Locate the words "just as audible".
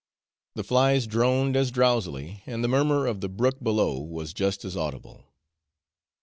4.33-5.27